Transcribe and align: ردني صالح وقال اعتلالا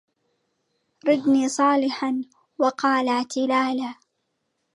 ردني 1.07 1.47
صالح 1.49 1.99
وقال 2.59 3.07
اعتلالا 3.09 3.95